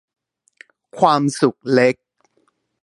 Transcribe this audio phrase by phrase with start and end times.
[0.97, 1.95] ความสุขเล็ก